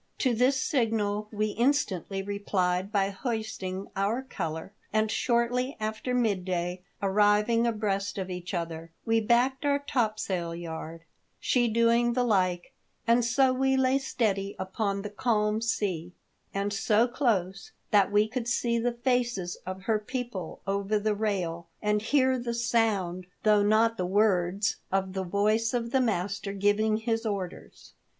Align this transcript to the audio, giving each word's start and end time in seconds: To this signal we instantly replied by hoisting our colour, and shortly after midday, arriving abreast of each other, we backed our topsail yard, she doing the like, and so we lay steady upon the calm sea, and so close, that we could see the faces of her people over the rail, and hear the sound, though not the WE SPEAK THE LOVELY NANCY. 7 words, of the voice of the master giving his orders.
To 0.17 0.33
this 0.33 0.59
signal 0.59 1.27
we 1.31 1.49
instantly 1.49 2.23
replied 2.23 2.91
by 2.91 3.11
hoisting 3.11 3.87
our 3.95 4.23
colour, 4.23 4.73
and 4.91 5.11
shortly 5.11 5.77
after 5.79 6.15
midday, 6.15 6.81
arriving 7.03 7.67
abreast 7.67 8.17
of 8.17 8.27
each 8.27 8.55
other, 8.55 8.91
we 9.05 9.21
backed 9.21 9.63
our 9.63 9.77
topsail 9.77 10.55
yard, 10.55 11.03
she 11.39 11.67
doing 11.67 12.13
the 12.13 12.23
like, 12.23 12.73
and 13.05 13.23
so 13.23 13.53
we 13.53 13.77
lay 13.77 13.99
steady 13.99 14.55
upon 14.57 15.03
the 15.03 15.11
calm 15.11 15.61
sea, 15.61 16.15
and 16.51 16.73
so 16.73 17.07
close, 17.07 17.71
that 17.91 18.11
we 18.11 18.27
could 18.27 18.47
see 18.47 18.79
the 18.79 18.93
faces 18.93 19.57
of 19.67 19.83
her 19.83 19.99
people 19.99 20.61
over 20.65 20.97
the 20.97 21.13
rail, 21.13 21.67
and 21.79 22.01
hear 22.01 22.39
the 22.39 22.55
sound, 22.55 23.27
though 23.43 23.61
not 23.61 23.97
the 23.97 24.05
WE 24.07 24.15
SPEAK 24.15 24.19
THE 24.19 24.31
LOVELY 24.31 24.49
NANCY. 24.49 24.63
7 24.63 24.63
words, 24.63 24.77
of 24.91 25.13
the 25.13 25.23
voice 25.29 25.73
of 25.75 25.91
the 25.91 26.01
master 26.01 26.53
giving 26.53 26.97
his 26.97 27.23
orders. 27.23 27.93